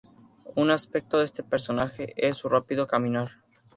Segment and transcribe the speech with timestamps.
[0.55, 3.29] Un aspecto de este personaje es su rápido caminar.